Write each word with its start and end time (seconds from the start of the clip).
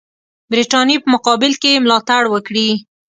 برټانیې 0.51 0.97
په 1.03 1.07
مقابل 1.13 1.51
کې 1.61 1.69
یې 1.73 1.83
ملاتړ 1.85 2.23
وکړي. 2.29 2.69